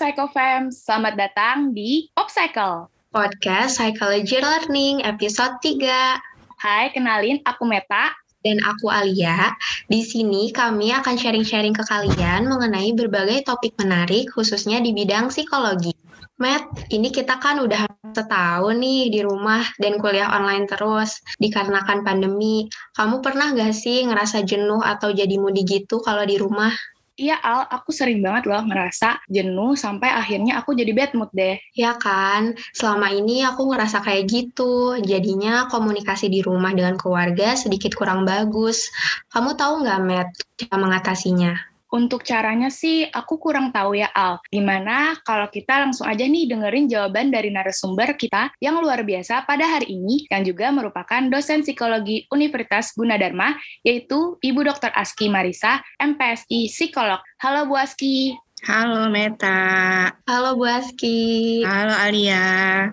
[0.00, 2.88] Psychofam, selamat datang di Popcycle.
[3.12, 6.16] Podcast Psychology Learning episode 3.
[6.56, 8.08] Hai, kenalin aku Meta.
[8.40, 9.52] Dan aku Alia.
[9.92, 15.92] Di sini kami akan sharing-sharing ke kalian mengenai berbagai topik menarik khususnya di bidang psikologi.
[16.40, 17.84] Matt, ini kita kan udah
[18.16, 22.72] setahun nih di rumah dan kuliah online terus dikarenakan pandemi.
[22.96, 26.72] Kamu pernah gak sih ngerasa jenuh atau jadi moody gitu kalau di rumah?
[27.20, 31.60] Iya Al, aku sering banget loh ngerasa jenuh sampai akhirnya aku jadi bad mood deh.
[31.76, 34.96] Ya kan, selama ini aku ngerasa kayak gitu.
[35.04, 38.88] Jadinya komunikasi di rumah dengan keluarga sedikit kurang bagus.
[39.36, 41.69] Kamu tahu nggak, Matt, cara mengatasinya?
[41.90, 44.38] Untuk caranya sih aku kurang tahu ya Al.
[44.46, 49.66] Gimana kalau kita langsung aja nih dengerin jawaban dari narasumber kita yang luar biasa pada
[49.66, 54.94] hari ini yang juga merupakan dosen psikologi Universitas Gunadarma yaitu Ibu Dr.
[54.94, 57.18] Aski Marisa, MPSI Psikolog.
[57.42, 58.38] Halo Bu Aski.
[58.60, 60.12] Halo Meta.
[60.28, 61.64] Halo Bu Aski.
[61.64, 62.44] Halo Alia.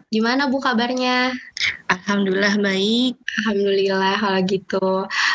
[0.07, 1.35] Gimana Bu kabarnya?
[1.91, 3.19] Alhamdulillah baik.
[3.43, 4.87] Alhamdulillah kalau gitu.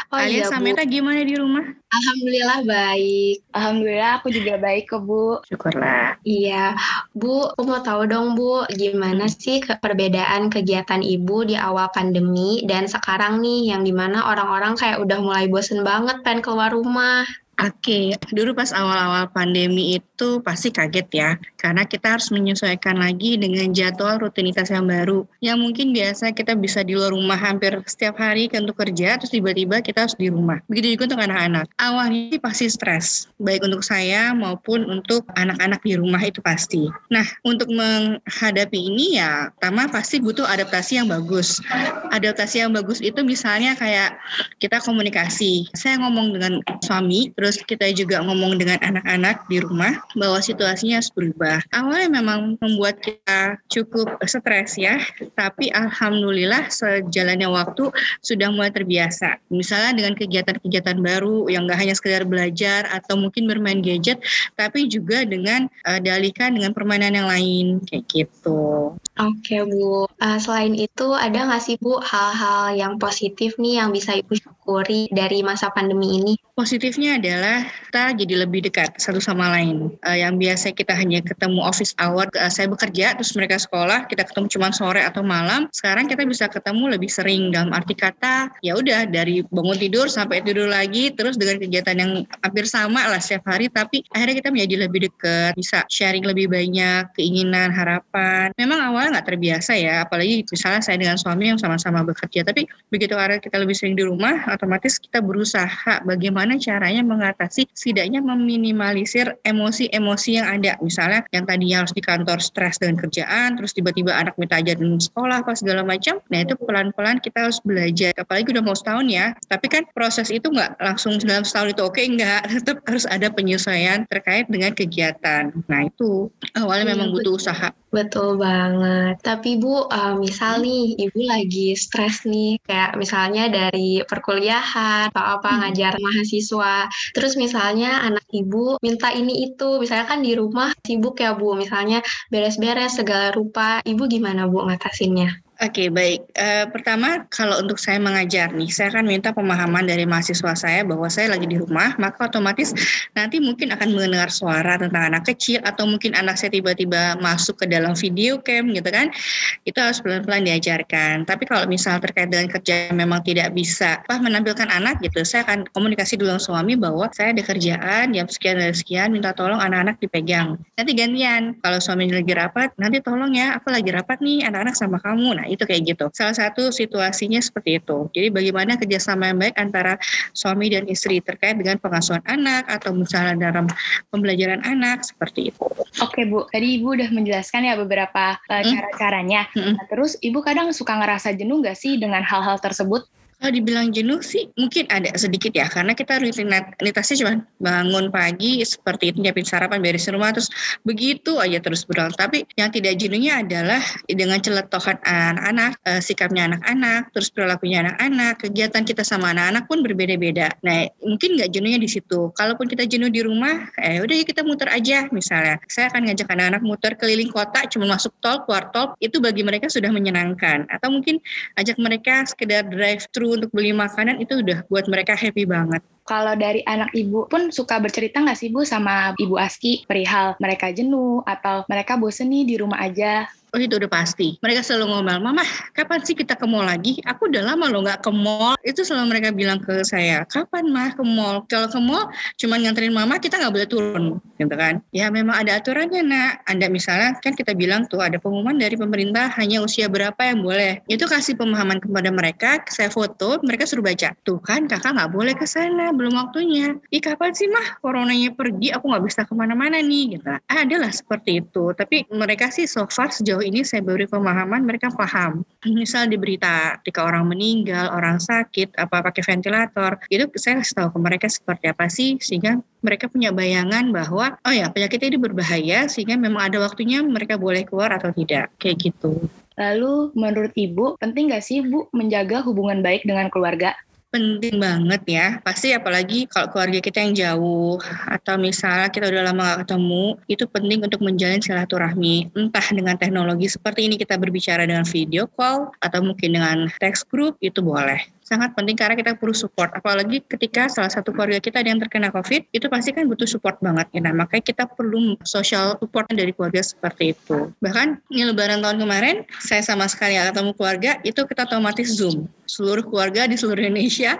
[0.08, 1.60] Oh Alia iya, sama Meta gimana di rumah?
[1.92, 3.44] Alhamdulillah baik.
[3.52, 5.44] Alhamdulillah aku juga baik kok Bu.
[5.44, 6.16] Syukurlah.
[6.24, 6.80] Iya.
[7.12, 12.88] Bu, aku mau tahu dong Bu, gimana sih perbedaan kegiatan Ibu di awal pandemi dan
[12.88, 17.28] sekarang nih yang di mana orang-orang kayak udah mulai bosen banget pengen keluar rumah.
[17.62, 23.70] Oke, dulu pas awal-awal pandemi itu pasti kaget ya, karena kita harus menyesuaikan lagi dengan
[23.70, 25.22] jadwal rutinitas yang baru.
[25.38, 29.30] Yang mungkin biasa kita bisa di luar rumah hampir setiap hari kan untuk kerja, terus
[29.30, 30.58] tiba-tiba kita harus di rumah.
[30.66, 31.70] Begitu juga untuk anak-anak.
[31.78, 36.90] Awalnya pasti stres, baik untuk saya maupun untuk anak-anak di rumah itu pasti.
[37.14, 41.62] Nah, untuk menghadapi ini ya, pertama pasti butuh adaptasi yang bagus.
[42.10, 44.18] Adaptasi yang bagus itu misalnya kayak
[44.58, 45.70] kita komunikasi.
[45.78, 51.12] Saya ngomong dengan suami, terus kita juga ngomong dengan anak-anak di rumah bahwa situasinya harus
[51.12, 51.60] berubah.
[51.74, 55.00] Awalnya memang membuat kita cukup stres ya,
[55.36, 57.92] tapi alhamdulillah sejalannya waktu
[58.24, 59.36] sudah mulai terbiasa.
[59.52, 64.22] Misalnya dengan kegiatan-kegiatan baru yang gak hanya sekedar belajar atau mungkin bermain gadget,
[64.56, 68.96] tapi juga dengan uh, dialihkan dengan permainan yang lain kayak gitu.
[69.20, 74.16] Oke Bu, uh, selain itu ada nggak sih Bu hal-hal yang positif nih yang bisa
[74.16, 76.34] Ibu syukuri dari masa pandemi ini?
[76.52, 79.88] Positifnya adalah kita jadi lebih dekat satu sama lain.
[80.04, 84.28] Uh, yang biasa kita hanya ketemu office hour, uh, saya bekerja, terus mereka sekolah, kita
[84.28, 85.72] ketemu cuma sore atau malam.
[85.72, 90.44] Sekarang kita bisa ketemu lebih sering dalam arti kata, ya udah dari bangun tidur sampai
[90.44, 92.12] tidur lagi, terus dengan kegiatan yang
[92.44, 97.08] hampir sama lah setiap hari, tapi akhirnya kita menjadi lebih dekat, bisa sharing lebih banyak,
[97.16, 98.52] keinginan, harapan.
[98.60, 103.16] Memang awalnya nggak terbiasa ya, apalagi misalnya saya dengan suami yang sama-sama bekerja, tapi begitu
[103.16, 110.30] karena kita lebih sering di rumah, otomatis kita berusaha bagaimana caranya mengatasi setidaknya meminimalisir emosi-emosi
[110.34, 110.74] yang ada.
[110.82, 115.46] Misalnya yang tadinya harus di kantor stres dengan kerjaan, terus tiba-tiba anak minta ajarin sekolah
[115.46, 116.18] apa segala macam.
[116.34, 118.10] Nah itu pelan-pelan kita harus belajar.
[118.18, 119.30] Apalagi udah mau setahun ya.
[119.46, 122.42] Tapi kan proses itu nggak langsung dalam setahun itu oke okay, nggak.
[122.58, 125.54] Tetap harus ada penyesuaian terkait dengan kegiatan.
[125.70, 126.26] Nah itu
[126.58, 127.70] awalnya iya, memang butuh usaha.
[127.92, 129.20] Betul banget.
[129.20, 135.52] Tapi Bu, uh, misal nih Ibu lagi stres nih, kayak misalnya dari perkuliahan, atau apa
[135.52, 135.58] hmm.
[135.60, 136.88] ngajar mahasiswa.
[137.12, 142.00] Terus misalnya anak Ibu minta ini itu, misalnya kan di rumah sibuk ya Bu, misalnya
[142.32, 143.84] beres-beres segala rupa.
[143.84, 145.51] Ibu gimana Bu ngatasinnya?
[145.62, 146.26] Oke, okay, baik.
[146.34, 151.06] Uh, pertama, kalau untuk saya mengajar nih, saya akan minta pemahaman dari mahasiswa saya bahwa
[151.06, 152.74] saya lagi di rumah, maka otomatis
[153.14, 157.70] nanti mungkin akan mendengar suara tentang anak kecil atau mungkin anak saya tiba-tiba masuk ke
[157.70, 159.14] dalam video cam gitu kan.
[159.62, 161.30] Itu harus pelan-pelan diajarkan.
[161.30, 165.70] Tapi kalau misal terkait dengan kerja memang tidak bisa apa menampilkan anak gitu, saya akan
[165.70, 169.94] komunikasi dulu dengan suami bahwa saya ada kerjaan jam sekian dan sekian, minta tolong anak-anak
[170.02, 170.58] dipegang.
[170.74, 171.54] Nanti gantian.
[171.62, 175.38] Kalau suami lagi rapat, nanti tolong ya, aku lagi rapat nih anak-anak sama kamu.
[175.38, 176.04] Nah, itu kayak gitu.
[176.16, 178.08] Salah satu situasinya seperti itu.
[178.12, 179.96] Jadi bagaimana kerjasama yang baik antara
[180.32, 183.68] suami dan istri terkait dengan pengasuhan anak atau misalnya dalam
[184.08, 185.66] pembelajaran anak seperti itu.
[186.00, 189.48] Oke Bu, tadi Ibu udah menjelaskan ya beberapa uh, cara-caranya.
[189.52, 189.76] Hmm.
[189.76, 193.04] Nah, terus Ibu kadang suka ngerasa jenuh nggak sih dengan hal-hal tersebut?
[193.42, 199.10] Kalau dibilang jenuh sih mungkin ada sedikit ya karena kita rutinitasnya cuma bangun pagi seperti
[199.10, 200.46] itu nyiapin sarapan beresin rumah terus
[200.86, 202.14] begitu aja terus berjalan.
[202.14, 208.86] Tapi yang tidak jenuhnya adalah dengan celetohan anak-anak, eh, sikapnya anak-anak, terus perilakunya anak-anak, kegiatan
[208.86, 210.54] kita sama anak-anak pun berbeda-beda.
[210.62, 212.30] Nah mungkin nggak jenuhnya di situ.
[212.38, 215.58] Kalaupun kita jenuh di rumah, eh udah ya kita muter aja misalnya.
[215.66, 219.66] Saya akan ngajak anak-anak muter keliling kota, cuma masuk tol, keluar tol, itu bagi mereka
[219.66, 220.70] sudah menyenangkan.
[220.70, 221.18] Atau mungkin
[221.58, 225.80] ajak mereka sekedar drive thru untuk beli makanan itu udah buat mereka happy banget.
[226.02, 230.74] Kalau dari anak ibu pun suka bercerita nggak sih Bu sama Ibu Aski perihal mereka
[230.74, 233.30] jenuh atau mereka bosen nih di rumah aja?
[233.52, 234.40] Oh itu udah pasti.
[234.40, 235.44] Mereka selalu ngomel, Mama
[235.76, 236.96] kapan sih kita ke mall lagi?
[237.04, 238.56] Aku udah lama loh nggak ke mall.
[238.64, 241.44] Itu selalu mereka bilang ke saya, kapan mah ke mall?
[241.52, 242.08] Kalau ke mall
[242.40, 244.04] cuma nganterin Mama kita nggak boleh turun,
[244.40, 244.80] gitu kan?
[244.96, 246.48] Ya memang ada aturannya nak.
[246.48, 250.80] Anda misalnya kan kita bilang tuh ada pengumuman dari pemerintah hanya usia berapa yang boleh.
[250.88, 254.16] Itu kasih pemahaman kepada mereka, saya foto, mereka suruh baca.
[254.24, 256.76] Tuh kan kakak nggak boleh ke sana, belum waktunya.
[256.88, 260.28] Ih kapan sih mah coronanya pergi, aku nggak bisa ke mana-mana nih, gitu.
[260.48, 261.72] Adalah seperti itu.
[261.76, 265.44] Tapi mereka sih so far sejauh ini saya beri pemahaman mereka paham.
[265.64, 270.88] Misal di berita ketika orang meninggal, orang sakit, apa pakai ventilator, itu saya kasih tahu
[270.94, 275.86] ke mereka seperti apa sih sehingga mereka punya bayangan bahwa oh ya penyakit ini berbahaya
[275.86, 279.30] sehingga memang ada waktunya mereka boleh keluar atau tidak kayak gitu.
[279.56, 283.76] Lalu menurut Ibu penting nggak sih Bu menjaga hubungan baik dengan keluarga?
[284.12, 285.26] Penting banget ya.
[285.40, 290.44] Pasti apalagi kalau keluarga kita yang jauh atau misalnya kita udah lama gak ketemu, itu
[290.44, 292.28] penting untuk menjalin silaturahmi.
[292.36, 297.40] Entah dengan teknologi seperti ini kita berbicara dengan video call atau mungkin dengan text group
[297.40, 299.68] itu boleh sangat penting karena kita perlu support.
[299.76, 303.60] Apalagi ketika salah satu keluarga kita ada yang terkena COVID, itu pasti kan butuh support
[303.60, 303.92] banget.
[303.92, 304.00] Ya.
[304.08, 307.52] Nah, makanya kita perlu social support dari keluarga seperti itu.
[307.60, 312.24] Bahkan ini lebaran tahun kemarin, saya sama sekali gak ketemu keluarga, itu kita otomatis Zoom.
[312.48, 314.16] Seluruh keluarga di seluruh Indonesia,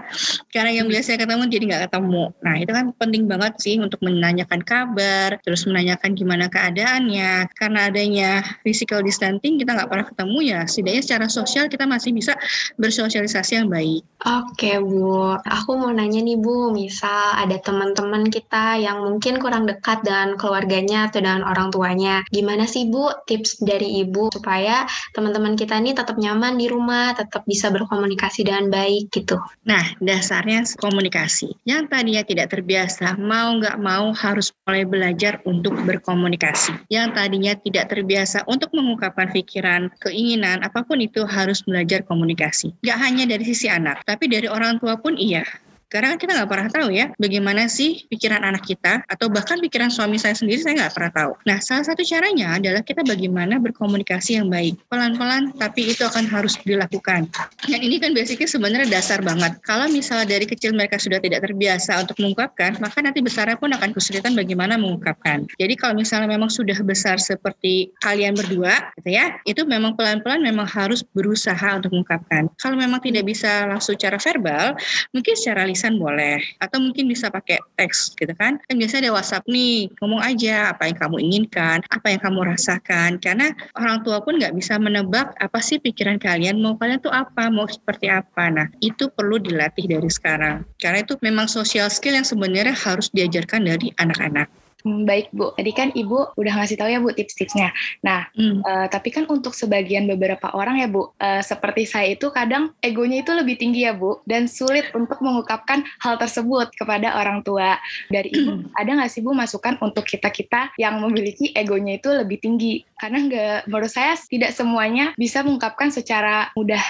[0.52, 2.24] karena yang biasa ketemu jadi nggak ketemu.
[2.40, 7.52] Nah, itu kan penting banget sih untuk menanyakan kabar, terus menanyakan gimana keadaannya.
[7.52, 12.32] Karena adanya physical distancing, kita nggak pernah ketemu ya, setidaknya secara sosial kita masih bisa
[12.80, 14.01] bersosialisasi yang baik.
[14.22, 20.06] Oke Bu, aku mau nanya nih Bu, misal ada teman-teman kita yang mungkin kurang dekat
[20.06, 22.22] dengan keluarganya atau dengan orang tuanya.
[22.30, 27.42] Gimana sih Bu tips dari Ibu supaya teman-teman kita ini tetap nyaman di rumah, tetap
[27.50, 29.42] bisa berkomunikasi dengan baik gitu?
[29.66, 31.58] Nah, dasarnya komunikasi.
[31.66, 36.78] Yang tadinya tidak terbiasa, mau nggak mau harus mulai belajar untuk berkomunikasi.
[36.86, 42.70] Yang tadinya tidak terbiasa untuk mengungkapkan pikiran, keinginan, apa pun itu harus belajar komunikasi.
[42.86, 45.42] Nggak hanya dari sisi anak, anak, tapi dari orang tua pun iya.
[45.92, 50.16] Karena kita nggak pernah tahu ya bagaimana sih pikiran anak kita atau bahkan pikiran suami
[50.16, 51.32] saya sendiri saya nggak pernah tahu.
[51.44, 54.80] Nah salah satu caranya adalah kita bagaimana berkomunikasi yang baik.
[54.88, 57.28] Pelan-pelan tapi itu akan harus dilakukan.
[57.68, 59.60] Dan ini kan basicnya sebenarnya dasar banget.
[59.60, 63.92] Kalau misalnya dari kecil mereka sudah tidak terbiasa untuk mengungkapkan, maka nanti besarnya pun akan
[63.92, 65.44] kesulitan bagaimana mengungkapkan.
[65.60, 70.64] Jadi kalau misalnya memang sudah besar seperti kalian berdua, gitu ya, itu memang pelan-pelan memang
[70.64, 72.46] harus berusaha untuk mengungkapkan.
[72.56, 74.78] Kalau memang tidak bisa langsung secara verbal,
[75.10, 76.38] mungkin secara lisan tulisan boleh.
[76.62, 78.62] Atau mungkin bisa pakai teks gitu kan.
[78.70, 83.18] Kan biasanya ada WhatsApp nih ngomong aja apa yang kamu inginkan apa yang kamu rasakan.
[83.18, 87.50] Karena orang tua pun nggak bisa menebak apa sih pikiran kalian mau kalian tuh apa
[87.50, 88.46] mau seperti apa.
[88.54, 90.62] Nah itu perlu dilatih dari sekarang.
[90.78, 95.88] Karena itu memang social skill yang sebenarnya harus diajarkan dari anak-anak baik Bu, tadi kan
[95.94, 97.70] Ibu udah ngasih tahu ya Bu tips-tipsnya.
[98.02, 98.62] Nah, hmm.
[98.62, 103.22] uh, tapi kan untuk sebagian beberapa orang ya Bu, uh, seperti saya itu kadang egonya
[103.22, 107.78] itu lebih tinggi ya Bu, dan sulit untuk mengungkapkan hal tersebut kepada orang tua.
[108.10, 108.78] Dari Ibu, hmm.
[108.78, 112.82] ada nggak sih Bu masukan untuk kita-kita yang memiliki egonya itu lebih tinggi?
[112.98, 116.82] Karena nggak, menurut saya tidak semuanya bisa mengungkapkan secara mudah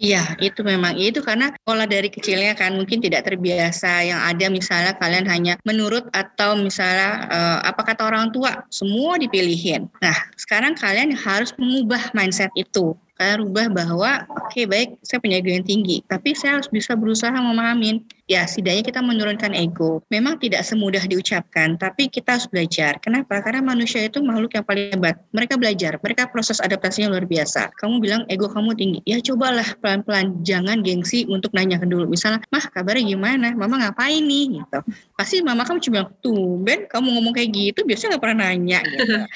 [0.00, 0.96] Iya, itu memang.
[0.96, 6.08] Itu karena pola dari kecilnya kan mungkin tidak terbiasa yang ada misalnya kalian hanya menurut
[6.16, 9.92] atau misalnya uh, apa kata orang tua semua dipilihin.
[10.00, 12.96] Nah, sekarang kalian harus mengubah mindset itu.
[13.20, 17.36] Kalian rubah bahwa oke okay, baik saya punya ego tinggi tapi saya harus bisa berusaha
[17.36, 20.06] memahamin ya setidaknya kita menurunkan ego.
[20.06, 23.02] Memang tidak semudah diucapkan tapi kita harus belajar.
[23.02, 23.42] Kenapa?
[23.42, 25.18] Karena manusia itu makhluk yang paling hebat.
[25.34, 27.74] Mereka belajar mereka proses adaptasinya luar biasa.
[27.74, 29.00] Kamu bilang ego kamu tinggi.
[29.02, 30.46] Ya cobalah pelan-pelan.
[30.46, 32.06] Jangan gengsi untuk nanyakan dulu.
[32.06, 33.50] Misalnya mah kabarnya gimana?
[33.58, 34.62] Mama ngapain nih?
[34.62, 34.78] Gitu.
[35.18, 38.80] Pasti mama kamu cuma bilang tuh Ben kamu ngomong kayak gitu biasanya nggak pernah nanya.
[38.86, 39.18] Gitu.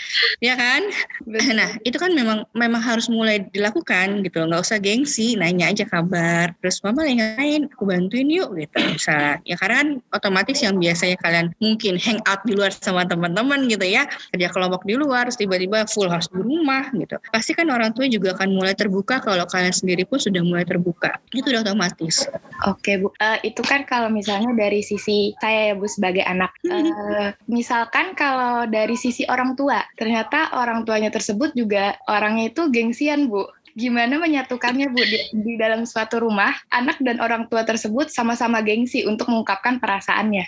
[0.43, 0.83] Ya kan?
[1.57, 4.39] Nah itu kan memang memang harus mulai dilakukan lakukan gitu.
[4.47, 6.55] Nggak usah gengsi nanya aja kabar.
[6.61, 7.63] Terus mama lagi ngapain?
[7.73, 12.41] Aku bantuin yuk gitu misalnya ya karena kan otomatis yang biasanya kalian mungkin hang out
[12.45, 16.41] di luar sama teman-teman gitu ya kerja kelompok di luar terus tiba-tiba full harus di
[16.41, 20.43] rumah gitu pasti kan orang tua juga akan mulai terbuka kalau kalian sendiri pun sudah
[20.45, 21.17] mulai terbuka.
[21.33, 22.27] Itu udah otomatis.
[22.69, 23.09] Oke bu.
[23.21, 26.53] Uh, itu kan kalau misalnya dari sisi saya ya bu sebagai anak.
[26.67, 33.31] Uh, misalkan kalau dari sisi orang tua ternyata orang tuanya tersebut juga orangnya itu gengsian
[33.31, 38.63] bu gimana menyatukannya Bu di, di dalam suatu rumah, anak dan orang tua tersebut sama-sama
[38.63, 40.47] gengsi untuk mengungkapkan perasaannya.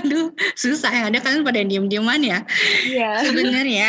[0.00, 1.02] Aduh, susah ya.
[1.08, 2.44] Ada kalian pada diem-dieman ya.
[2.84, 3.28] Iya.
[3.28, 3.88] Sebenarnya,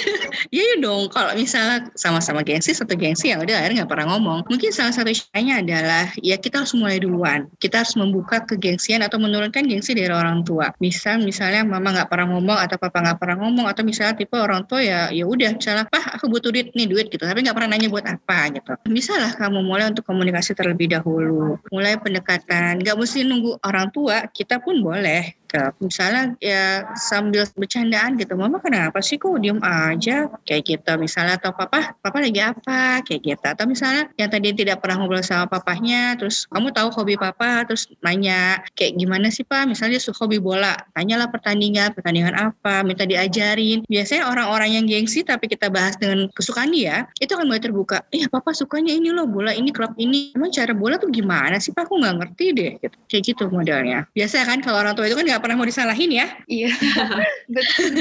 [0.54, 1.10] ya ya dong.
[1.10, 4.46] Kalau misalnya sama-sama gengsi, satu gengsi ya udah akhirnya nggak pernah ngomong.
[4.46, 7.46] Mungkin salah satu caranya adalah ya kita harus mulai duluan.
[7.58, 10.70] Kita harus membuka kegengsian atau menurunkan gengsi dari orang tua.
[10.78, 14.62] Misal misalnya mama nggak pernah ngomong atau papa nggak pernah ngomong atau misalnya tipe orang
[14.66, 17.76] tua ya ya udah misalnya pah aku butuh duit nih duit gitu tapi nggak pernah
[17.76, 18.72] nanya buat apa gitu.
[18.88, 22.80] Misalnya kamu mulai untuk komunikasi terlebih dahulu, mulai pendekatan.
[22.80, 25.86] Nggak mesti nunggu orang tua, kita pun boleh gitu.
[25.86, 26.64] Misalnya ya
[26.98, 30.92] sambil bercandaan gitu, mama kenapa sih kok diem aja kayak gitu.
[30.98, 33.46] Misalnya atau papa, papa lagi apa kayak gitu.
[33.46, 37.86] Atau misalnya yang tadi tidak pernah ngobrol sama papahnya, terus kamu tahu hobi papa, terus
[38.02, 43.86] nanya kayak gimana sih pak, misalnya dia hobi bola, tanyalah pertandingan, pertandingan apa, minta diajarin.
[43.86, 48.02] Biasanya orang-orang yang gengsi tapi kita bahas dengan kesukaan dia, itu akan mulai terbuka.
[48.10, 50.34] Iya papa sukanya ini loh, bola ini, klub ini.
[50.34, 52.72] Emang cara bola tuh gimana sih pak, aku nggak ngerti deh.
[52.80, 52.96] Gitu.
[53.06, 54.08] Kayak gitu modelnya.
[54.16, 56.26] Biasanya kan kalau orang tua itu kan nggak pernah mau disalahin ya.
[56.48, 56.72] Iya,
[57.52, 57.92] betul.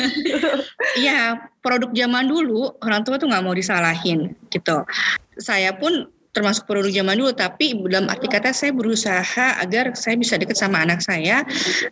[0.95, 4.87] Iya, produk zaman dulu orang tua tuh nggak mau disalahin gitu.
[5.35, 10.35] Saya pun termasuk produk zaman dulu tapi dalam arti kata saya berusaha agar saya bisa
[10.35, 11.45] dekat sama anak saya.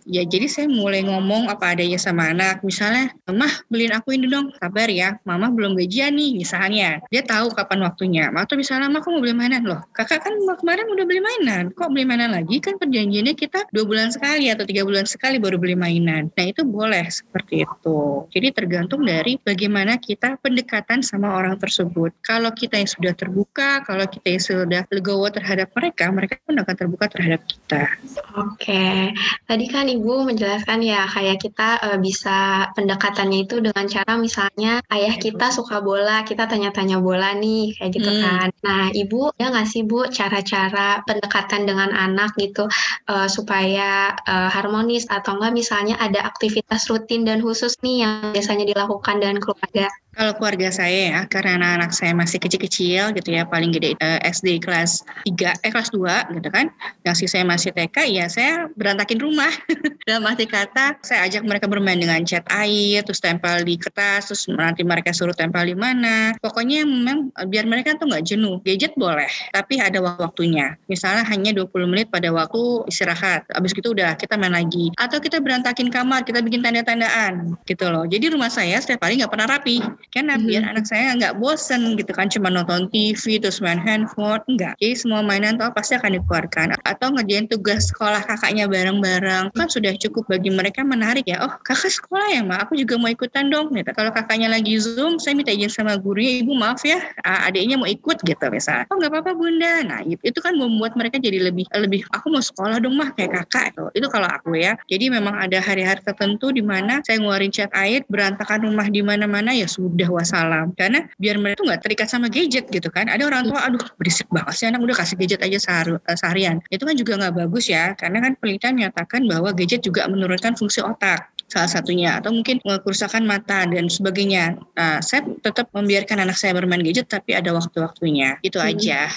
[0.09, 2.65] Ya jadi saya mulai ngomong apa adanya sama anak.
[2.65, 4.49] Misalnya mah beliin aku ini dong.
[4.57, 6.99] Sabar ya mama belum gajian nih misalnya.
[7.13, 8.33] Dia tahu kapan waktunya.
[8.33, 9.61] Atau misalnya mah aku mau beli mainan?
[9.61, 11.69] Loh kakak kan kemarin udah beli mainan.
[11.77, 12.57] Kok beli mainan lagi?
[12.57, 16.33] Kan perjanjiannya kita dua bulan sekali atau tiga bulan sekali baru beli mainan.
[16.33, 18.25] Nah itu boleh seperti itu.
[18.33, 22.09] Jadi tergantung dari bagaimana kita pendekatan sama orang tersebut.
[22.25, 27.09] Kalau kita yang sudah terbuka kalau kita sudah legowo terhadap mereka, mereka pun akan terbuka
[27.11, 27.89] terhadap kita.
[28.37, 29.11] Oke,
[29.49, 35.15] tadi kan Ibu menjelaskan ya kayak kita uh, bisa pendekatannya itu dengan cara misalnya ayah
[35.17, 38.21] kita suka bola, kita tanya-tanya bola nih kayak gitu hmm.
[38.21, 38.47] kan.
[38.61, 42.69] Nah, Ibu ya nggak sih Bu cara-cara pendekatan dengan anak gitu
[43.09, 48.67] uh, supaya uh, harmonis atau enggak misalnya ada aktivitas rutin dan khusus nih yang biasanya
[48.67, 49.89] dilakukan dengan keluarga?
[50.11, 54.59] Kalau keluarga saya ya, karena anak-anak saya masih kecil-kecil gitu ya, paling gede eh, SD
[54.59, 56.67] kelas 3, eh kelas 2 gitu kan.
[57.07, 59.47] Yang si saya masih TK, ya saya berantakin rumah.
[60.07, 64.51] Dalam arti kata, saya ajak mereka bermain dengan cat air, terus tempel di kertas, terus
[64.51, 66.35] nanti mereka suruh tempel di mana.
[66.43, 68.59] Pokoknya memang eh, biar mereka tuh nggak jenuh.
[68.67, 70.75] Gadget boleh, tapi ada waktunya.
[70.91, 73.47] Misalnya hanya 20 menit pada waktu istirahat.
[73.55, 74.91] Abis itu udah kita main lagi.
[74.99, 78.03] Atau kita berantakin kamar, kita bikin tanda-tandaan gitu loh.
[78.03, 80.45] Jadi rumah saya setiap hari nggak pernah rapi karena hmm.
[80.49, 84.97] biar anak saya nggak bosen gitu kan cuma nonton TV terus main handphone enggak jadi
[84.97, 86.73] semua mainan tuh pasti akan dikeluarkan.
[86.85, 91.41] Atau ngerjain tugas sekolah kakaknya bareng-bareng kan sudah cukup bagi mereka menarik ya.
[91.43, 93.69] Oh kakak sekolah ya mak aku juga mau ikutan dong.
[93.75, 93.91] Gitu.
[93.93, 98.25] Kalau kakaknya lagi zoom saya minta izin sama gurunya ibu maaf ya adiknya mau ikut
[98.25, 98.89] gitu misalnya.
[98.89, 99.73] Oh nggak apa-apa bunda.
[99.85, 103.77] Nah itu kan membuat mereka jadi lebih lebih aku mau sekolah dong mah kayak kakak
[103.77, 104.73] itu itu kalau aku ya.
[104.89, 109.53] Jadi memang ada hari-hari tertentu di mana saya ngeluarin cat air berantakan rumah di mana-mana
[109.53, 113.23] ya sudah udah wassalam karena biar mereka tuh nggak terikat sama gadget gitu kan ada
[113.27, 116.83] orang tua aduh berisik banget sih anak udah kasih gadget aja sehari, eh, seharian itu
[116.83, 121.31] kan juga nggak bagus ya karena kan penelitian menyatakan bahwa gadget juga menurunkan fungsi otak
[121.51, 124.55] salah satunya atau mungkin kerusakan mata dan sebagainya.
[124.71, 128.39] Nah, saya tetap membiarkan anak saya bermain gadget tapi ada waktu-waktunya.
[128.39, 128.69] Itu hmm.
[128.71, 129.11] aja.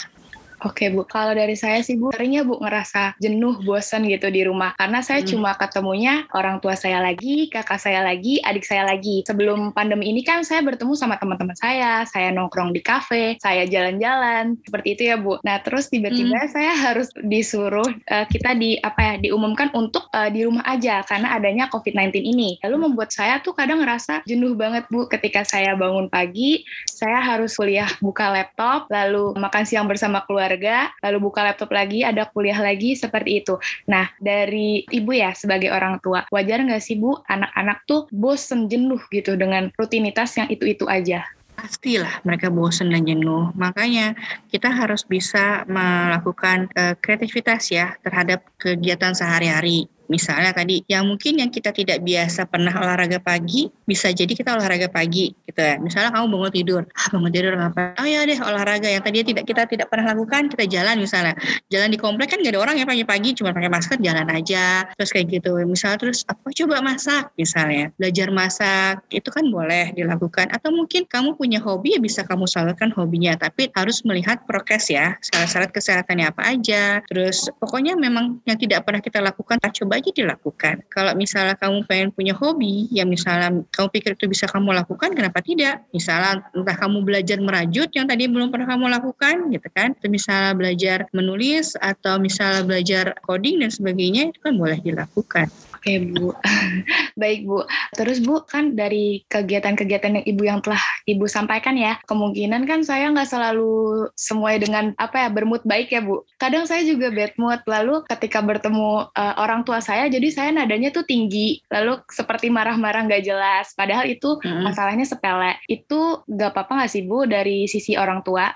[0.62, 4.73] Oke Bu, kalau dari saya sih Bu, seringnya Bu ngerasa jenuh, bosan gitu di rumah.
[4.78, 5.28] Karena saya hmm.
[5.34, 9.26] cuma ketemunya orang tua saya lagi, kakak saya lagi, adik saya lagi.
[9.26, 14.56] Sebelum pandemi ini kan saya bertemu sama teman-teman saya, saya nongkrong di kafe, saya jalan-jalan,
[14.62, 15.42] seperti itu ya Bu.
[15.42, 16.50] Nah terus tiba-tiba hmm.
[16.54, 21.34] saya harus disuruh uh, kita di apa ya diumumkan untuk uh, di rumah aja karena
[21.34, 22.56] adanya COVID-19 ini.
[22.62, 27.52] Lalu membuat saya tuh kadang ngerasa jenuh banget Bu ketika saya bangun pagi, saya harus
[27.58, 32.60] kuliah buka laptop, lalu makan siang bersama keluarga keluarga, lalu buka laptop lagi, ada kuliah
[32.60, 33.56] lagi, seperti itu.
[33.88, 39.00] Nah, dari ibu ya sebagai orang tua, wajar nggak sih bu anak-anak tuh bosen jenuh
[39.08, 41.24] gitu dengan rutinitas yang itu-itu aja?
[41.56, 43.48] Pastilah mereka bosen dan jenuh.
[43.56, 44.12] Makanya
[44.52, 49.88] kita harus bisa melakukan uh, kreativitas ya terhadap kegiatan sehari-hari.
[50.08, 54.88] Misalnya tadi yang mungkin yang kita tidak biasa pernah olahraga pagi, bisa jadi kita olahraga
[54.88, 55.76] pagi gitu ya.
[55.76, 57.96] Misalnya kamu bangun tidur, ah bangun tidur ngapain?
[58.00, 61.34] Oh ya deh olahraga yang tadi tidak kita tidak pernah lakukan, kita jalan misalnya.
[61.68, 64.88] Jalan di komplek kan gak ada orang ya pagi-pagi cuma pakai masker jalan aja.
[64.96, 65.52] Terus kayak gitu.
[65.68, 67.92] Misalnya terus apa coba masak misalnya.
[68.00, 72.92] Belajar masak itu kan boleh dilakukan atau mungkin kamu punya hobi ya bisa kamu salurkan
[72.92, 75.16] hobinya tapi harus melihat prokes ya.
[75.20, 77.00] Syarat-syarat kesehatannya apa aja.
[77.08, 80.84] Terus pokoknya memang yang tidak pernah kita lakukan coba lagi dilakukan.
[80.92, 85.40] Kalau misalnya kamu pengen punya hobi, yang misalnya kamu pikir itu bisa kamu lakukan, kenapa
[85.40, 85.88] tidak?
[85.96, 89.96] Misalnya entah kamu belajar merajut yang tadi belum pernah kamu lakukan, gitu kan?
[89.96, 95.49] Atau misalnya belajar menulis atau misalnya belajar coding dan sebagainya, itu kan boleh dilakukan.
[95.84, 96.32] Oke Bu,
[97.20, 97.60] baik Bu.
[97.92, 103.12] Terus Bu kan dari kegiatan-kegiatan yang Ibu yang telah Ibu sampaikan ya, kemungkinan kan saya
[103.12, 106.24] nggak selalu semuanya dengan apa ya bermood baik ya Bu.
[106.40, 107.60] Kadang saya juga bad mood.
[107.68, 111.60] Lalu ketika bertemu uh, orang tua saya, jadi saya nadanya tuh tinggi.
[111.68, 113.76] Lalu seperti marah-marah nggak jelas.
[113.76, 114.64] Padahal itu hmm.
[114.64, 115.60] masalahnya sepele.
[115.68, 118.48] Itu nggak apa-apa nggak sih Bu dari sisi orang tua?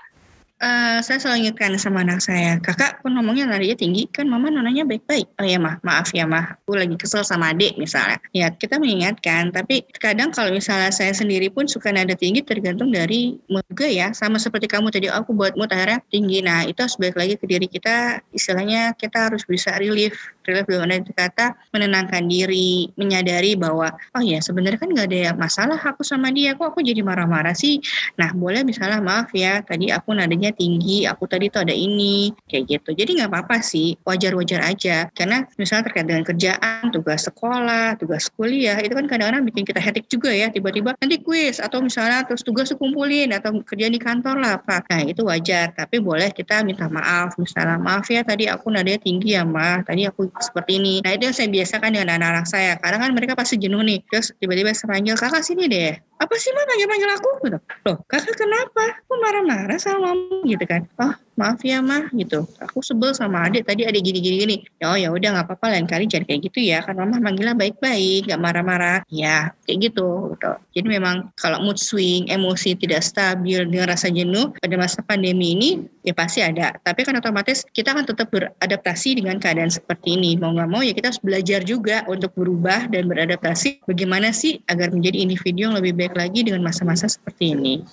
[0.59, 4.83] Uh, saya selalu ingatkan sama anak saya, kakak pun ngomongnya nadanya tinggi, kan mama nonanya
[4.83, 5.31] baik-baik.
[5.39, 8.19] Oh ya mah, maaf ya mah, aku lagi kesel sama adik misalnya.
[8.35, 13.39] Ya kita mengingatkan, tapi kadang kalau misalnya saya sendiri pun suka nada tinggi tergantung dari
[13.47, 14.11] mood juga ya.
[14.11, 16.43] Sama seperti kamu tadi, aku buat mood akhirnya tinggi.
[16.43, 20.35] Nah itu harus balik lagi ke diri kita, istilahnya kita harus bisa relief.
[20.43, 25.79] Relief dengan ada kata menenangkan diri, menyadari bahwa, oh ya sebenarnya kan nggak ada masalah
[25.79, 27.79] aku sama dia, kok aku jadi marah-marah sih.
[28.19, 32.63] Nah boleh misalnya maaf ya, tadi aku nadanya tinggi, aku tadi tuh ada ini, kayak
[32.69, 32.89] gitu.
[32.95, 35.07] Jadi nggak apa-apa sih, wajar-wajar aja.
[35.13, 40.05] Karena misalnya terkait dengan kerjaan, tugas sekolah, tugas kuliah, itu kan kadang-kadang bikin kita hektik
[40.09, 44.61] juga ya, tiba-tiba nanti kuis, atau misalnya terus tugas kumpulin, atau kerjaan di kantor lah
[44.61, 44.81] apa.
[44.89, 47.35] Nah itu wajar, tapi boleh kita minta maaf.
[47.37, 51.01] Misalnya, maaf ya tadi aku nadanya tinggi ya mah, tadi aku seperti ini.
[51.05, 52.73] Nah itu yang saya biasakan dengan anak-anak saya.
[52.77, 56.51] Karena kan mereka pasti jenuh nih, terus tiba-tiba saya panggil, kakak sini deh, apa sih
[56.51, 57.29] mah panggil-panggil aku?
[57.47, 57.59] Gitu.
[57.87, 58.83] Loh, kakak kenapa?
[59.07, 60.83] Aku marah-marah sama mama gitu kan.
[60.99, 62.43] Oh, maaf ya mah gitu.
[62.59, 64.57] Aku sebel sama adik tadi adik gini-gini gini.
[64.83, 66.83] Oh ya udah nggak apa-apa lain kali jangan kayak gitu ya.
[66.83, 68.99] Kan mama manggilnya baik-baik, nggak marah-marah.
[69.07, 70.35] Ya, kayak gitu.
[70.35, 70.51] gitu.
[70.75, 75.69] Jadi memang kalau mood swing, emosi tidak stabil dengan rasa jenuh pada masa pandemi ini
[76.03, 76.75] ya pasti ada.
[76.83, 80.35] Tapi kan otomatis kita akan tetap beradaptasi dengan keadaan seperti ini.
[80.35, 84.91] Mau nggak mau ya kita harus belajar juga untuk berubah dan beradaptasi bagaimana sih agar
[84.91, 87.85] menjadi individu yang lebih baik lagi dengan masa-masa seperti ini.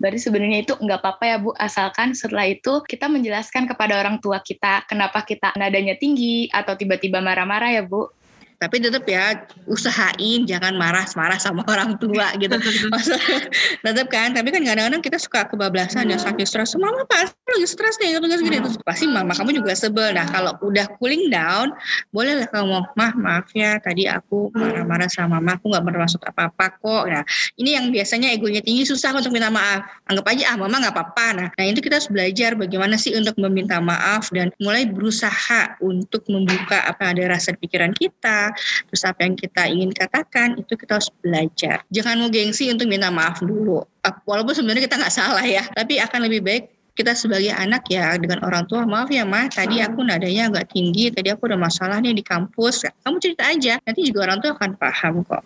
[0.00, 4.40] Berarti sebenarnya itu nggak apa-apa ya Bu, asalkan setelah itu kita menjelaskan kepada orang tua
[4.40, 8.08] kita kenapa kita nadanya tinggi atau tiba-tiba marah-marah ya Bu.
[8.60, 12.52] Tapi tetap ya usahain jangan marah-marah sama orang tua gitu.
[13.84, 14.36] Tetap kan?
[14.36, 16.76] Tapi kan kadang-kadang kita suka kebablasan ya saking stres.
[16.76, 18.58] Mama pas lagi stres nih gitu gini.
[18.62, 20.14] Terus pasti mama kamu juga sebel.
[20.14, 21.74] Nah kalau udah cooling down
[22.14, 26.66] boleh lah kamu mah maaf ya tadi aku marah-marah sama mama aku nggak bermaksud apa-apa
[26.78, 27.04] kok.
[27.10, 27.22] Nah
[27.58, 29.86] ini yang biasanya egonya tinggi susah untuk minta maaf.
[30.06, 31.26] Anggap aja ah mama nggak apa-apa.
[31.36, 36.26] Nah nah itu kita harus belajar bagaimana sih untuk meminta maaf dan mulai berusaha untuk
[36.30, 38.54] membuka apa ada rasa pikiran kita.
[38.90, 41.82] Terus apa yang kita ingin katakan itu kita harus belajar.
[41.92, 43.82] Jangan mau gengsi untuk minta maaf dulu.
[44.24, 46.64] Walaupun sebenarnya kita nggak salah ya, tapi akan lebih baik
[47.00, 51.08] kita sebagai anak ya dengan orang tua maaf ya mah tadi aku nadanya agak tinggi
[51.08, 52.84] tadi aku ada masalah nih di kampus.
[53.00, 55.40] Kamu cerita aja nanti juga orang tua akan paham kok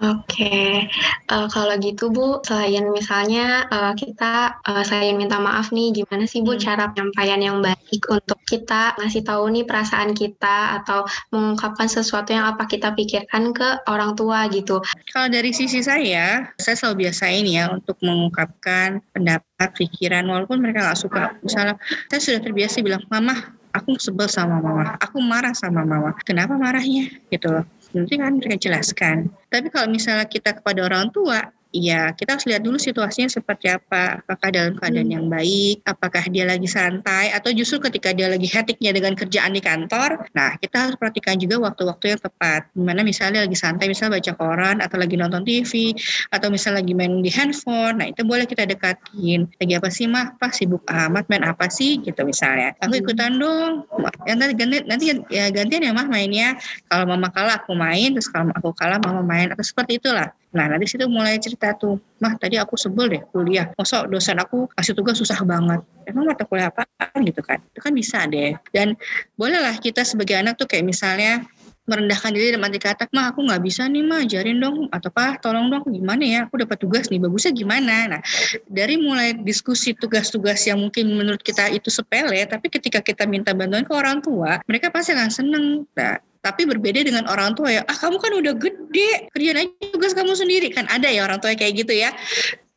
[0.00, 0.88] Oke,
[1.28, 6.40] uh, kalau gitu Bu, selain misalnya uh, kita uh, selain minta maaf nih, gimana sih
[6.40, 6.62] Bu hmm.
[6.64, 11.04] cara penyampaian yang baik untuk kita ngasih tahu nih perasaan kita atau
[11.36, 14.80] mengungkapkan sesuatu yang apa kita pikirkan ke orang tua gitu?
[15.12, 20.96] Kalau dari sisi saya, saya selalu biasain ya untuk mengungkapkan pendapat, pikiran, walaupun mereka nggak
[20.96, 21.36] suka.
[21.44, 21.76] Misalnya,
[22.08, 23.36] saya sudah terbiasa bilang, Mama,
[23.76, 26.16] aku sebel sama Mama, aku marah sama Mama.
[26.24, 27.12] Kenapa marahnya?
[27.28, 29.30] Gitu loh nanti kan mereka jelaskan.
[29.50, 34.18] Tapi kalau misalnya kita kepada orang tua, Iya, kita harus lihat dulu situasinya seperti apa.
[34.26, 35.14] Apakah dalam keadaan hmm.
[35.14, 39.62] yang baik, apakah dia lagi santai, atau justru ketika dia lagi hektiknya dengan kerjaan di
[39.62, 40.26] kantor.
[40.34, 42.74] Nah, kita harus perhatikan juga waktu-waktu yang tepat.
[42.74, 45.94] Di mana misalnya lagi santai, misalnya baca koran, atau lagi nonton TV,
[46.34, 48.02] atau misalnya lagi main di handphone.
[48.02, 49.46] Nah, itu boleh kita dekatin.
[49.62, 50.34] Lagi apa sih, mah?
[50.42, 52.02] Pas sibuk amat, main apa sih?
[52.02, 52.74] Gitu misalnya.
[52.82, 53.02] Aku hmm.
[53.06, 53.86] ikutan dong.
[54.26, 56.58] Ya, nanti, ganti, nanti ya gantian ya, mah mainnya.
[56.90, 58.10] Kalau mama kalah, aku main.
[58.10, 59.54] Terus kalau aku kalah, mama main.
[59.54, 60.34] Atau seperti itulah.
[60.50, 63.70] Nah, nanti situ mulai cerita tuh, mah tadi aku sebel deh kuliah.
[63.78, 65.78] Masa dosen aku kasih tugas susah banget.
[66.10, 66.86] Emang mata kuliah apa
[67.22, 67.62] gitu kan?
[67.70, 68.58] Itu kan bisa deh.
[68.74, 68.98] Dan
[69.38, 71.46] bolehlah kita sebagai anak tuh kayak misalnya
[71.90, 75.42] merendahkan diri dan arti kata, mah aku nggak bisa nih mah ajarin dong atau apa
[75.42, 78.22] tolong dong gimana ya aku dapat tugas nih bagusnya gimana nah
[78.70, 83.82] dari mulai diskusi tugas-tugas yang mungkin menurut kita itu sepele tapi ketika kita minta bantuan
[83.82, 85.64] ke orang tua mereka pasti akan seneng
[85.98, 87.82] nah, tapi berbeda dengan orang tua ya.
[87.84, 89.28] Ah kamu kan udah gede.
[89.32, 90.72] Kerjaan aja tugas kamu sendiri.
[90.72, 92.12] Kan ada ya orang tua kayak gitu ya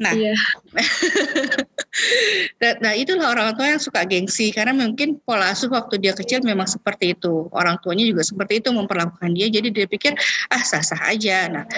[0.01, 0.33] Nah, iya.
[2.83, 6.65] nah itulah orang tua yang suka gengsi karena mungkin pola asuh waktu dia kecil memang
[6.65, 7.45] seperti itu.
[7.53, 10.17] Orang tuanya juga seperti itu memperlakukan dia, jadi dia pikir
[10.49, 11.45] ah sah-sah aja.
[11.45, 11.69] Nah,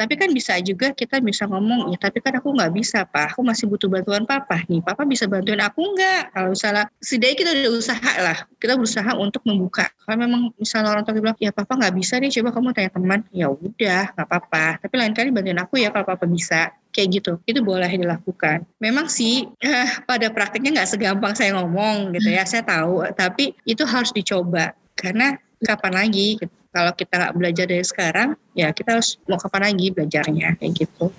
[0.00, 3.44] tapi kan bisa juga kita bisa ngomong ya, tapi kan aku nggak bisa pak, aku
[3.44, 4.80] masih butuh bantuan papa nih.
[4.80, 6.32] Papa bisa bantuin aku nggak?
[6.32, 9.92] Kalau misalnya setidaknya kita udah usaha lah, kita berusaha untuk membuka.
[10.08, 13.20] Kalau memang misalnya orang tua bilang ya papa nggak bisa nih, coba kamu tanya teman.
[13.28, 14.80] Ya udah nggak apa-apa.
[14.80, 17.32] Tapi lain kali bantuin aku ya kalau papa bisa kayak gitu.
[17.46, 18.66] Itu boleh dilakukan.
[18.82, 22.42] Memang sih eh, pada praktiknya nggak segampang saya ngomong gitu ya.
[22.42, 24.74] Saya tahu tapi itu harus dicoba.
[24.98, 26.54] Karena kapan lagi gitu.
[26.68, 31.10] kalau kita nggak belajar dari sekarang ya kita harus mau kapan lagi belajarnya kayak gitu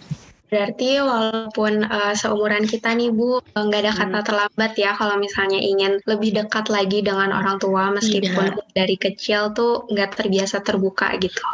[0.49, 4.27] Berarti walaupun uh, seumuran kita nih Bu, nggak ada kata hmm.
[4.27, 8.73] terlambat ya kalau misalnya ingin lebih dekat lagi dengan orang tua meskipun Tidak.
[8.73, 11.45] dari kecil tuh nggak terbiasa terbuka gitu.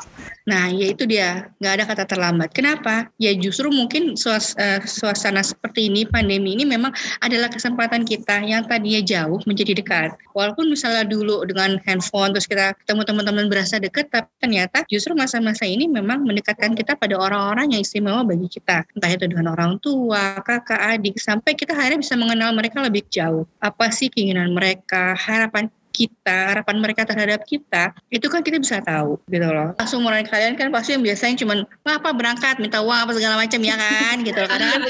[0.45, 2.53] Nah, ya itu dia, nggak ada kata terlambat.
[2.53, 3.09] Kenapa?
[3.17, 8.61] Ya justru mungkin suas, uh, suasana seperti ini, pandemi ini memang adalah kesempatan kita yang
[8.69, 10.13] tadinya jauh menjadi dekat.
[10.37, 15.65] Walaupun misalnya dulu dengan handphone terus kita ketemu teman-teman berasa dekat, tapi ternyata justru masa-masa
[15.65, 18.84] ini memang mendekatkan kita pada orang-orang yang istimewa bagi kita.
[18.93, 23.47] Entah itu dengan orang tua, kakak, adik, sampai kita akhirnya bisa mengenal mereka lebih jauh.
[23.57, 29.15] Apa sih keinginan mereka, harapan kita, harapan mereka terhadap kita, itu kan kita bisa tahu
[29.31, 29.71] gitu loh.
[29.87, 33.79] Seumuran kalian kan pasti yang biasanya cuma apa berangkat, minta uang apa segala macam ya
[33.79, 34.49] kan gitu loh.
[34.51, 34.81] Kadang kan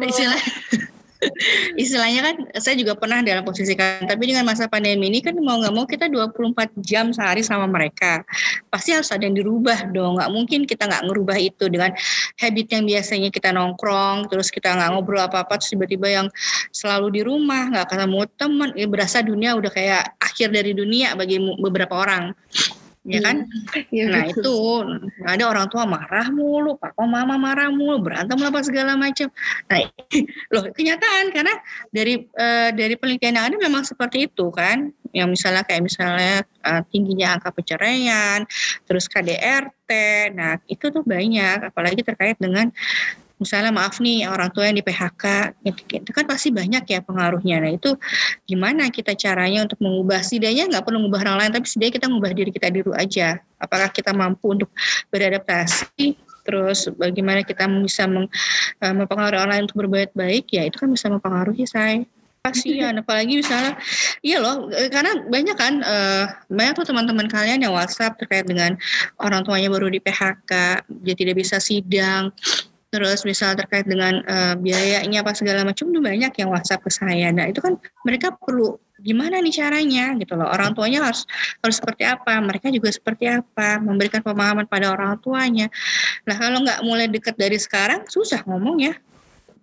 [0.00, 0.40] istilah
[1.82, 5.60] istilahnya kan saya juga pernah dalam posisi kan tapi dengan masa pandemi ini kan mau
[5.60, 8.22] nggak mau kita 24 jam sehari sama mereka.
[8.68, 10.18] Pasti harus ada yang dirubah dong.
[10.18, 11.90] Nggak mungkin kita nggak ngerubah itu dengan
[12.38, 16.26] habit yang biasanya kita nongkrong terus kita nggak ngobrol apa-apa terus tiba-tiba yang
[16.74, 21.38] selalu di rumah nggak ketemu teman ya berasa dunia udah kayak akhir dari dunia bagi
[21.38, 22.34] beberapa orang
[23.04, 23.44] ya kan?
[23.92, 24.40] Ya, nah betul.
[24.40, 24.56] itu
[25.28, 29.28] ada orang tua marah mulu, papa mama marah mulu, berantem apa segala macam.
[29.68, 29.80] Nah
[30.52, 31.54] loh kenyataan karena
[31.92, 36.80] dari uh, dari penelitian yang ada memang seperti itu kan, yang misalnya kayak misalnya uh,
[36.88, 38.48] tingginya angka perceraian,
[38.88, 39.90] terus KDRT,
[40.32, 42.72] nah itu tuh banyak, apalagi terkait dengan
[43.38, 45.24] misalnya maaf nih orang tua yang di PHK
[45.66, 47.60] itu kan pasti banyak ya pengaruhnya.
[47.60, 47.98] Nah itu
[48.46, 50.22] gimana kita caranya untuk mengubah?
[50.22, 53.42] Setidaknya nggak perlu mengubah orang lain tapi setidaknya kita mengubah diri kita dulu aja.
[53.58, 54.70] Apakah kita mampu untuk
[55.10, 58.28] beradaptasi terus bagaimana kita bisa meng,
[58.84, 62.04] uh, mempengaruhi orang lain untuk berbuat baik ya itu kan bisa mempengaruhi saya
[62.44, 63.72] kasihan apalagi misalnya
[64.20, 68.76] iya loh eh, karena banyak kan uh, banyak tuh teman-teman kalian yang WhatsApp terkait dengan
[69.16, 72.28] orang tuanya baru di PHK dia tidak bisa sidang
[72.94, 77.34] terus misal terkait dengan uh, biayanya apa segala macam tuh banyak yang WhatsApp ke saya.
[77.34, 77.74] Nah itu kan
[78.06, 80.46] mereka perlu gimana nih caranya gitu loh.
[80.46, 81.26] Orang tuanya harus
[81.58, 85.66] harus seperti apa, mereka juga seperti apa, memberikan pemahaman pada orang tuanya.
[86.22, 88.94] Nah kalau nggak mulai dekat dari sekarang susah ngomong ya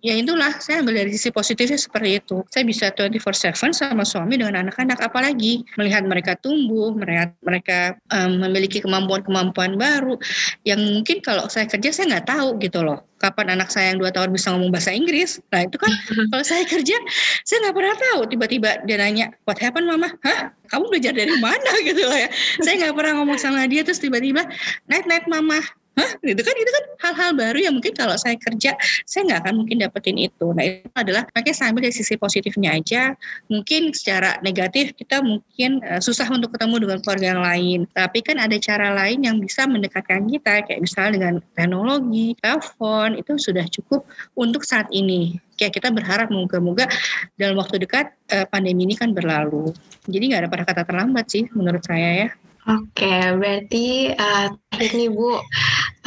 [0.02, 2.42] ya itulah saya ambil dari sisi positifnya seperti itu.
[2.50, 8.82] Saya bisa 24/7 sama suami dengan anak-anak apalagi melihat mereka tumbuh, melihat mereka um, memiliki
[8.82, 10.18] kemampuan-kemampuan baru
[10.66, 13.06] yang mungkin kalau saya kerja saya nggak tahu gitu loh.
[13.22, 15.38] Kapan anak saya yang dua tahun bisa ngomong bahasa Inggris?
[15.54, 15.94] Nah itu kan
[16.34, 16.98] kalau saya kerja
[17.46, 18.20] saya nggak pernah tahu.
[18.26, 20.50] Tiba-tiba dia nanya, "What happened, Mama?" Hah?
[20.66, 22.26] Kamu belajar dari mana gitu loh ya?
[22.58, 24.42] Saya nggak pernah ngomong sama dia terus tiba-tiba,
[24.90, 26.10] "Night night, Mama." Hah?
[26.24, 28.72] Itu kan itu kan hal-hal baru yang mungkin kalau saya kerja
[29.04, 30.46] saya nggak akan mungkin dapetin itu.
[30.56, 33.12] Nah itu adalah makanya saya ambil dari sisi positifnya aja.
[33.52, 37.78] Mungkin secara negatif kita mungkin uh, susah untuk ketemu dengan keluarga yang lain.
[37.92, 43.36] Tapi kan ada cara lain yang bisa mendekatkan kita kayak misalnya dengan teknologi, telepon itu
[43.36, 45.36] sudah cukup untuk saat ini.
[45.60, 46.88] Kayak kita berharap moga-moga
[47.36, 49.76] dalam waktu dekat uh, pandemi ini kan berlalu.
[50.08, 52.28] Jadi nggak ada pada kata terlambat sih menurut saya ya.
[52.62, 53.10] Oke,
[53.42, 54.46] berarti uh,
[54.78, 55.34] ini Bu,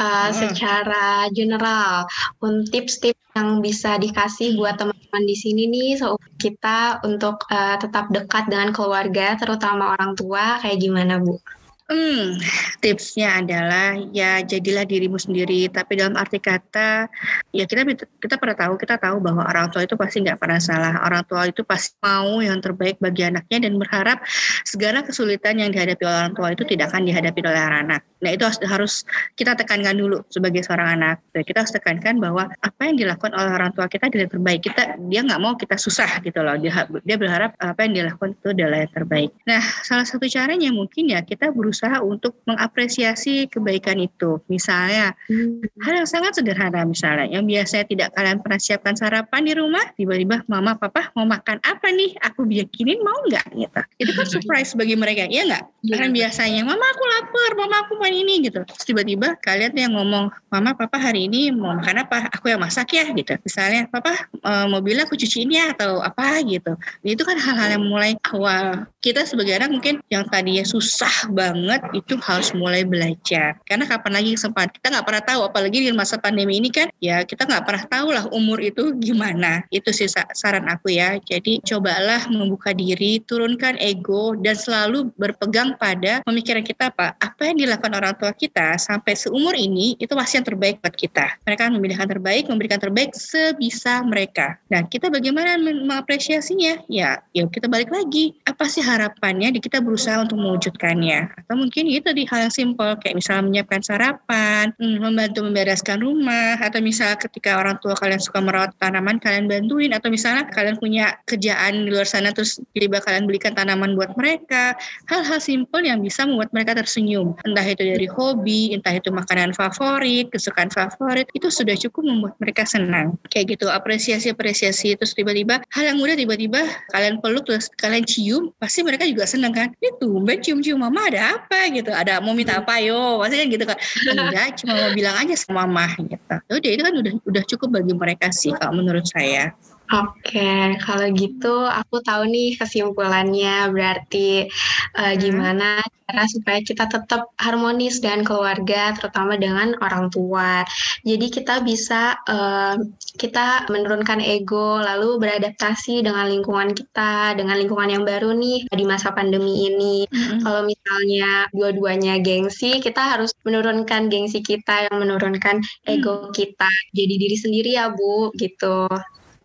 [0.00, 2.08] uh, secara general,
[2.44, 8.08] un tips-tips yang bisa dikasih buat teman-teman di sini nih, so kita untuk uh, tetap
[8.08, 11.36] dekat dengan keluarga, terutama orang tua, kayak gimana Bu?
[11.86, 12.34] Hmm,
[12.82, 15.70] tipsnya adalah ya jadilah dirimu sendiri.
[15.70, 17.06] Tapi dalam arti kata,
[17.54, 17.86] ya kita
[18.18, 20.98] kita pernah tahu, kita tahu bahwa orang tua itu pasti nggak pernah salah.
[21.06, 24.18] Orang tua itu pasti mau yang terbaik bagi anaknya dan berharap
[24.66, 28.02] segala kesulitan yang dihadapi oleh orang tua itu tidak akan dihadapi oleh anak.
[28.18, 29.06] Nah itu harus,
[29.38, 31.22] kita tekankan dulu sebagai seorang anak.
[31.38, 34.58] Kita harus tekankan bahwa apa yang dilakukan oleh orang tua kita tidak terbaik.
[34.58, 36.58] Kita dia nggak mau kita susah gitu loh.
[36.58, 39.30] Dia, dia berharap apa yang dilakukan itu adalah yang terbaik.
[39.46, 44.40] Nah salah satu caranya mungkin ya kita berusaha berusaha untuk mengapresiasi kebaikan itu.
[44.48, 45.84] Misalnya, hmm.
[45.84, 50.40] hal yang sangat sederhana misalnya, yang biasanya tidak kalian pernah siapkan sarapan di rumah, tiba-tiba
[50.48, 52.16] mama, papa mau makan apa nih?
[52.32, 53.52] Aku bikinin mau nggak?
[53.52, 53.80] Gitu.
[54.00, 55.64] Itu kan surprise bagi mereka, iya nggak?
[55.84, 59.92] Ya, Karena biasanya, mama aku lapar mama aku main ini gitu terus tiba-tiba kalian yang
[59.92, 64.28] ngomong mama papa hari ini mau makan apa aku yang masak ya gitu misalnya papa
[64.70, 68.86] mau bilang aku cuci ini ya atau apa gitu itu kan hal-hal yang mulai awal
[69.06, 73.54] kita sebagai anak mungkin yang tadinya susah banget itu harus mulai belajar.
[73.62, 74.74] Karena kapan lagi kesempatan?
[74.74, 78.08] Kita nggak pernah tahu apalagi di masa pandemi ini kan ya kita nggak pernah tahu
[78.10, 79.62] lah umur itu gimana.
[79.70, 81.22] Itu sih saran aku ya.
[81.22, 87.62] Jadi cobalah membuka diri turunkan ego dan selalu berpegang pada pemikiran kita apa apa yang
[87.62, 91.46] dilakukan orang tua kita sampai seumur ini itu pasti yang terbaik buat kita.
[91.46, 94.58] Mereka memilihkan terbaik memberikan terbaik sebisa mereka.
[94.66, 96.82] Nah kita bagaimana mengapresiasinya?
[96.90, 98.34] Ya ya kita balik lagi.
[98.42, 101.44] Apa sih harapannya di kita berusaha untuk mewujudkannya.
[101.44, 106.56] Atau mungkin itu di hal yang simpel kayak misalnya menyiapkan sarapan hmm, membantu membereskan rumah
[106.56, 111.20] atau misal ketika orang tua kalian suka merawat tanaman kalian bantuin atau misalnya kalian punya
[111.28, 114.72] kerjaan di luar sana terus tiba kalian belikan tanaman buat mereka.
[115.10, 117.36] Hal-hal simpel yang bisa membuat mereka tersenyum.
[117.44, 122.64] Entah itu dari hobi entah itu makanan favorit kesukaan favorit itu sudah cukup membuat mereka
[122.64, 123.20] senang.
[123.28, 126.62] Kayak gitu apresiasi apresiasi terus tiba-tiba hal yang mudah tiba-tiba
[126.94, 131.42] kalian peluk terus kalian cium pasti mereka juga senang kan itu mbak cium-cium mama ada
[131.42, 131.66] apa?
[131.74, 131.90] Gitu.
[131.90, 133.18] Ada mau minta apa yo?
[133.18, 133.78] Pasti kan gitu kan.
[134.14, 136.34] Enggak cuma mau bilang aja sama mama gitu.
[136.46, 139.50] Udah itu kan udah udah cukup bagi mereka sih kalau menurut saya.
[139.86, 143.70] Oke, kalau gitu aku tahu nih kesimpulannya.
[143.70, 144.50] Berarti
[144.98, 145.78] uh, gimana
[146.16, 150.64] cara supaya kita tetap harmonis dan keluarga, terutama dengan orang tua.
[151.04, 152.80] Jadi kita bisa uh,
[153.20, 159.12] kita menurunkan ego, lalu beradaptasi dengan lingkungan kita, dengan lingkungan yang baru nih di masa
[159.12, 160.08] pandemi ini.
[160.08, 160.40] Mm-hmm.
[160.40, 166.32] Kalau misalnya dua-duanya gengsi, kita harus menurunkan gengsi kita yang menurunkan ego mm.
[166.32, 166.72] kita.
[166.96, 168.88] Jadi diri sendiri ya Bu, gitu.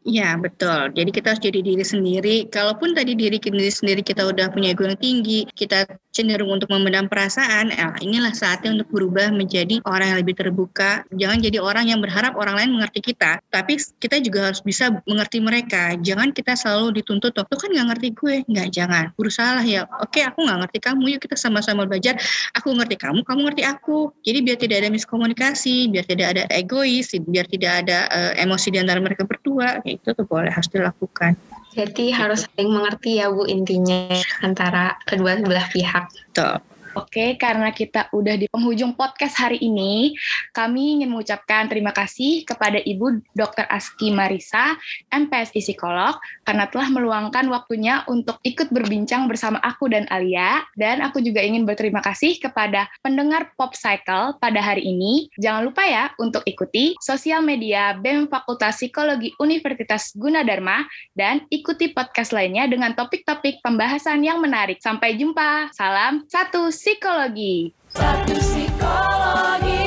[0.01, 0.89] Ya betul.
[0.97, 2.49] Jadi kita harus jadi diri sendiri.
[2.49, 7.05] Kalaupun tadi diri diri sendiri kita udah punya ego yang tinggi, kita cenderung untuk memendam
[7.05, 11.05] perasaan, ya inilah saatnya untuk berubah menjadi orang yang lebih terbuka.
[11.13, 15.37] Jangan jadi orang yang berharap orang lain mengerti kita, tapi kita juga harus bisa mengerti
[15.37, 15.93] mereka.
[16.01, 19.13] Jangan kita selalu dituntut, tuh kan nggak ngerti gue, nggak jangan.
[19.13, 22.17] Berusaha lah ya, oke aku nggak ngerti kamu, yuk kita sama-sama belajar.
[22.57, 24.11] Aku ngerti kamu, kamu ngerti aku.
[24.25, 28.81] Jadi biar tidak ada miskomunikasi, biar tidak ada egois, biar tidak ada uh, emosi di
[28.83, 31.35] antara mereka berdua, itu tuh boleh harus dilakukan.
[31.71, 34.11] Jadi harus saling mengerti ya Bu intinya
[34.43, 36.11] antara kedua belah pihak.
[36.31, 36.59] Betul.
[36.91, 40.11] Oke, karena kita udah di penghujung podcast hari ini,
[40.51, 43.63] kami ingin mengucapkan terima kasih kepada Ibu Dr.
[43.71, 44.75] Aski Marisa,
[45.07, 50.67] MPSI Psikolog, karena telah meluangkan waktunya untuk ikut berbincang bersama aku dan Alia.
[50.75, 55.31] Dan aku juga ingin berterima kasih kepada pendengar Pop Cycle pada hari ini.
[55.39, 60.83] Jangan lupa ya untuk ikuti sosial media BEM Fakultas Psikologi Universitas Gunadarma
[61.15, 64.83] dan ikuti podcast lainnya dengan topik-topik pembahasan yang menarik.
[64.83, 65.71] Sampai jumpa.
[65.71, 67.73] Salam satu psikologi.
[67.93, 69.80] Satu psikologi.